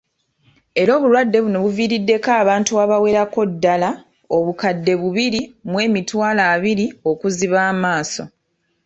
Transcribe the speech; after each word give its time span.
Era 0.81 0.91
obulwadde 0.97 1.37
buno 1.43 1.57
buviriiddeko 1.65 2.29
abantu 2.41 2.71
abawererako 2.83 3.41
ddala, 3.51 3.89
obukadde 4.37 4.93
bubiri 5.01 5.41
mu 5.69 5.77
emitwalo 5.87 6.41
abiri, 6.53 6.85
okuziba 7.09 7.59
amaaso 7.71 8.23